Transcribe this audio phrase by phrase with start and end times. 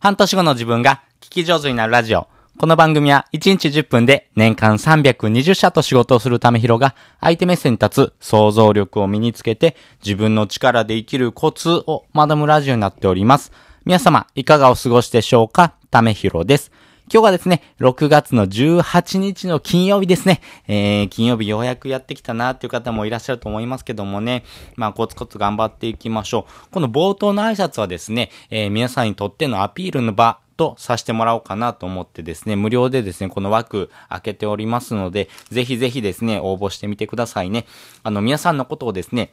[0.00, 2.26] 半年後の自分が聞き上手になるラジオ。
[2.58, 13.52] この番組は1日10分で年間320社と仕事をするためひろが相手目線に立つ想像力を身につけて自分の力で生きるコツを学ぶラジオになっております。
[13.84, 15.74] 皆様、いかがお過ごしでしょうか？
[15.90, 16.72] ためひろです。
[17.12, 20.40] 今日がですね、6月の18日の金曜日ですね。
[20.68, 24.44] えー、金曜日ようやくやってきたなっていう方もいらっしゃると思いますけどもね。
[24.76, 26.70] まあ、コツコツ頑張っていきましょう。
[26.70, 37.66] この冒頭の挨拶はですね、えー、皆さんにとってのアピールの場とさせてもらおうかなと思ってですね、無料でですね、この枠開けておりますので、ぜひぜひですね、応募してみてくださいね。
[38.04, 39.32] あの、皆さんのことをですね、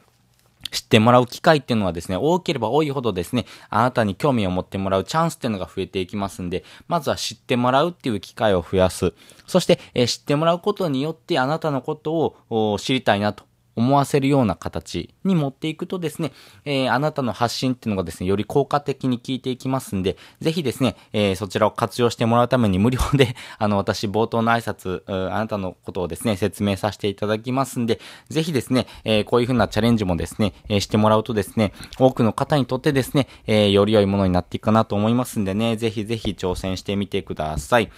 [0.70, 9.12] 知ってもらう機会っていうのはですね、多ければ多いほどですね、あなたに興味を持ってもらうチャンスっていうのが増えていきますんで、まずは知ってもらうっていう機会を増やす。
[9.46, 13.47] そして、えー、知ってもらうことによってあなたのことを知りたいなと
[13.78, 16.32] 思わせるような形に持っていくとですね、
[16.64, 37.90] えー、あなたの発信っていうのがですね、より効果的に効いていきますんで、ぜひですね、えー、そちらを活用してもらうために無料で、 あの、私冒頭の挨拶、あなたのことをですね、説明させていただきますんで、ぜひですね、えー、こういう風なチャレンジもですね、えしてもらうとですね、多くの方にとってですね、えより良いものになっていくかなと思いますんでね、ぜひぜひ挑戦してみてください。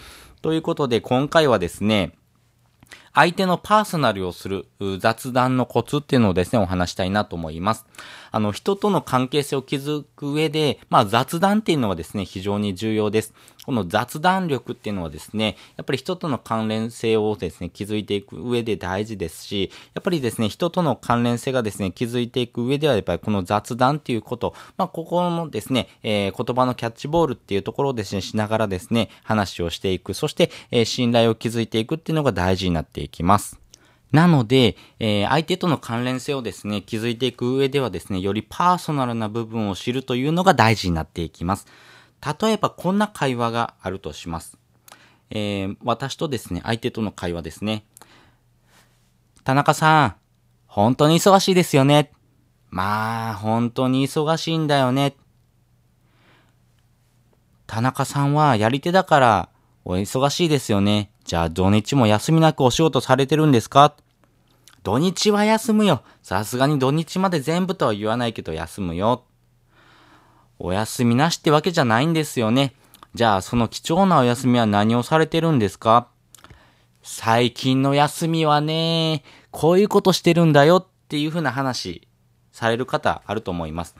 [0.42, 2.12] ということで、今回はですね、
[3.12, 4.66] 相手のパーソナルをする
[4.98, 7.86] 雑談のコツっていうのをですね、お話したいなと思います。
[8.30, 13.34] あの、人との関係性を築く上で、まあ雑談っていうのはですね、非常に重要です。
[13.70, 33.60] この雑談力っていうのはですね、やっぱり人との関連性をですね、築いていく上で大事ですし、やっぱりですね、人との関連性がですね、築いていく上では、やっぱりこの雑談っていうこと、まあ、ここのですね、えー、言葉のキャッチボールっていうところをですね、しながらですね、話をしていく、そして、えー、信頼を築いていくっていうのが大事になっていきます。
[34.10, 41.68] なので、えー、相手との関連性をですね、築いていく上ではですね、よりパーソナルな部分を知るというのが大事になっていきます。
[42.24, 44.58] 例えばこんな会話があるとします。
[45.30, 47.84] えー、私とですね、相手との会話ですね。
[49.44, 50.14] 田中さん、
[50.66, 52.12] 本当に忙しいですよね。
[52.68, 55.16] まあ、本当に忙しいんだよね。
[57.66, 59.48] 田中さんはやり手だから
[59.84, 61.10] お忙しいですよね。
[61.24, 63.94] じゃあ土日も休みなくお仕事されてるんですか？
[64.82, 66.02] 土日は休むよ。
[66.22, 69.24] さすがに土日まで全部とは言わないけど休むよ。
[70.62, 72.74] お休みなしってわけじゃないんですよね。
[73.14, 76.08] じゃあその貴重なお休みは何をされてるんですか？
[77.02, 82.06] 最近の休みはね、こういうことしてるんだよっていうふうな話
[82.52, 83.96] される方あると思います。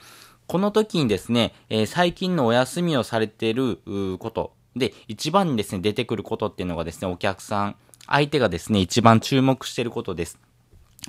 [0.47, 3.79] この時にですね、えー、最近のお休みをされてる
[4.19, 7.77] こと、で、一番にですね、出てくることっていうのがですね、お客さん、
[8.07, 10.39] 相手がですね、一番注目してることです。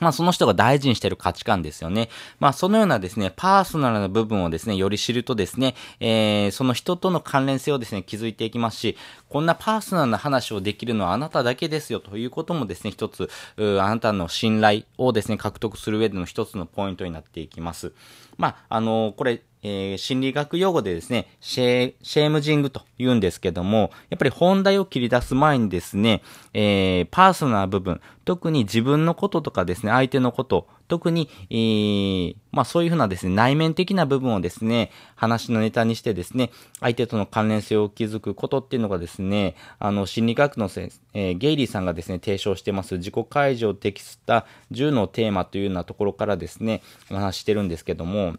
[0.02, 2.10] まあその人が大事にしている価値観ですよね。
[2.40, 8.98] まあそのようなですね、パーソナルな部分をですね、より知るとですね、えー、その人との関連性をですね、築いていきますし、
[9.30, 17.94] こんなパーソナルな話をできるのはあなただけですよということもですね、一つ、あなたの信頼をですね、獲得する上での一つのポイントになっていきます。
[18.38, 26.22] まあ、あのー、これ、えー、心理学用語でですね、シェシェームジングと言うんですけども、やっぱり本題を切り出す前にですね、
[26.54, 48.36] えー、パーソナル部分、特に自分のこととかですね、相手のこと、特に、えー、まあそういうふうなですね、内面的な部分をですね、話のネタにしてですね、相手との関連性を築くことっていうのがですね、あの、心理学のせ、えー、ゲイリーさんがですね、提唱してます自己解除を適した10のテーマというようなところからですね、お話してるんですけども、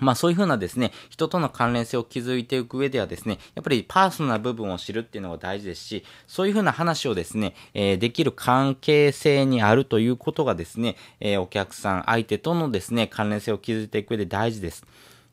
[0.00, 14.84] まあそういうふうなですね、人との関連性を築いていく上ではですね、やっぱりパーソナル部分を知るっていうのが大事ですし、そういうふうな話をですね、えー、できる関係性にあるということがですね、えー、お客さん、相手とのですね、関連性を築いていく上で大事です。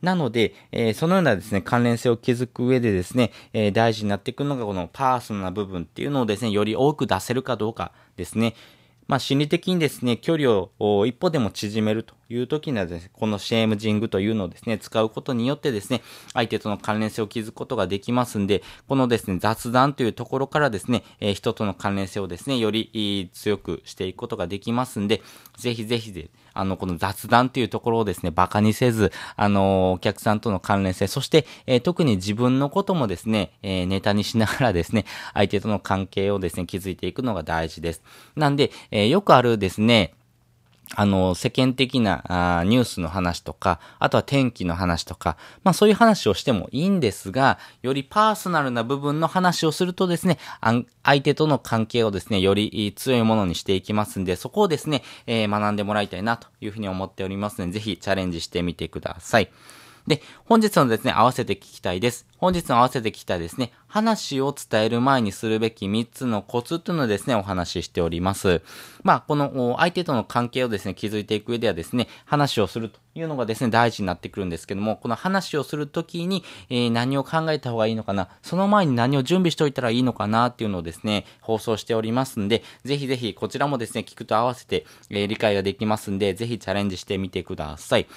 [0.02, 8.56] なので、えー、そのようなですね、関連性を築く上でですね、えー、大事になっていくのがこのパーソナル部分っていうのをですね、より多く出せるかどうかですね。
[9.08, 16.02] まあ、心理的にですね、距離を一歩でも縮めるという時にはですね、このシェームジングというのをですね、使うことによってですね、
[16.34, 25.22] 相手との関連性を築くことができますんで、このですね、雑談というところからですね、えー、人との関連性をですね、より強くしていくことができますんで、
[25.58, 38.02] ぜひぜひで、あの、この雑談というところをですね、馬鹿にせず、あの、お客さんとの関連性、そして、えー、特に自分のこともですね、えー、ネタにしながらですね、相手との関係をですね、築いていくのが大事です。
[38.36, 40.14] なんで、えー、よくあるですね、
[40.96, 50.38] あの、世間的なあニュースの話とか、あとは天気の話とか、まあそういう話をしてもいいんですが、よりパーソナルな部分の話をするとですね、
[51.04, 59.50] 相手との関係をですね、より強いものにしていきますんで、そこをですね、えー、学んでもらいたいなというふうに思っておりますので、ぜひチャレンジしてみてください。
[60.08, 62.26] で、本日のですね、合わせて聞きたいです。
[62.42, 68.64] 本日の合わせてきたですね、話を伝える前にするべき3つのコツというのをですね、お話ししております。
[69.04, 88.08] まあ、この相手との関係をですね、築いていく上ではですね、話をするというのがですね、大事になってくるんですけども、この話をするときに、えー、何を考えた方がいいのかな、その前に何を準備しておいたらいいのかなっていうのをですね、放送しておりますんで、ぜひぜひこちらもですね、聞くと合わせて、えー、理解ができますんで、ぜひチャレンジしてみてください。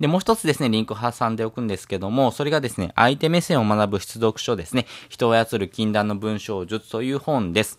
[0.00, 7.78] で、もう一つですね、リンク挟んでおくんですけども、それがですね、相手目線を学ぶ出読書ですね、人を操る禁断の文章術という本です。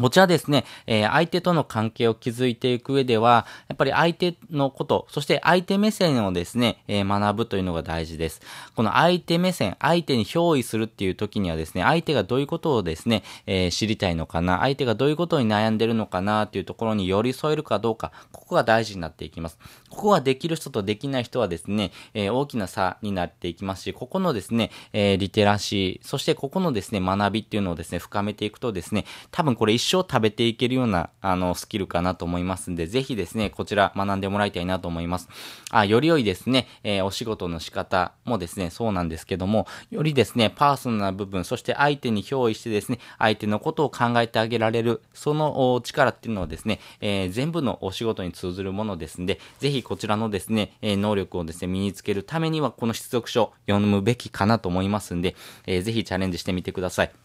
[0.00, 8.40] こちらですね、えー、相手との関係を築いていく上では、やっぱり相手のこと、そして相手目線をですね、えー、学ぶというのが大事です。
[8.74, 19.58] この相手目線、相手に憑依するっていう時にはですね、相手がどういうことをですね、えー、知りたいのかな、相手がどういうことに悩んでるのかなっていうところに寄り添えるかどうか、ここが大事になっていきます。
[19.90, 35.28] ここができる人とできない人はですね、え大きな差になっていきますし、ここのですね、えリテラシー、そしてここのですね、学びっていうのをですね、深めていくとですね、多分これ一生食べていけるような、あの、スキルかなと思いますんで、ぜひですね、こちら学んでもらいたいなと思います。
[35.70, 55.34] あ、より良いですね、えー、お仕事の仕方もですね、そうなんですけども、よりですね、パーソナルな部分、そして相手に憑依してですね、相手のことを考えてあげられる、その力っていうのはですね、えー、全部のお仕事に通ずるものですんで、ぜひこちらのですね、えー、能力をですね、身につけるためには、この出力書読むべきかなと思いますんで、
[55.66, 57.21] えー、ぜひチャレンジしてみてください。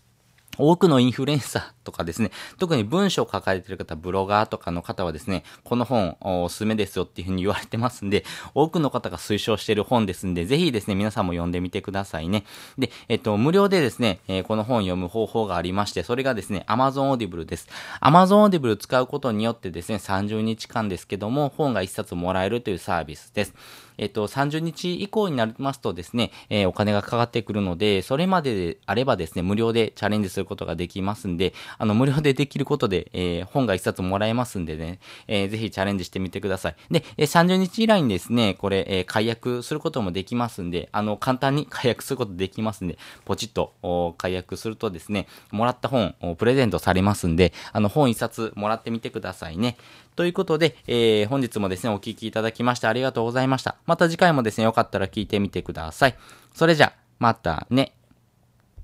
[0.57, 12.44] 多くのインフルエンサーとかですね、特に文章を書かれている方、ブロガーとかの方はですね、この本おすすめですよっていうふうに言われてますんで、多くの方が推奨している本ですんで、ぜひですね、皆さんも読んでみてくださいね。
[12.77, 17.68] で、えっと、無料でですね、えー、この本を読む方法がありまして、それがですね、Amazon Audible です。
[18.01, 23.53] Amazon Audible 使うことによってですね、30日間ですけども、本が1冊もらえるというサービスです。
[23.98, 36.76] えっと、30日以降になりますとですね、えー、お金がかかってくるので、それまでであればですね、無料でチャレンジすることができますんで、あの、無料でできることで、えー、本が一冊もらえますんでね、えー、ぜひチャレンジしてみてください。
[36.92, 49.78] で、え30日以来にですね、これ、え解約することもできますんで、あの、簡単に 解約することできますんで、ポチッと解約するとですね、もらった本をプレゼントされますんで、あの、本一冊もらってみてくださいね。
[50.18, 53.75] ということで、えー、本日もですね、お聴きいただきましてありがとうございました。
[53.86, 56.16] また次回もですね、よかったら聞いてみてください。
[56.56, 57.97] それじゃ、またね。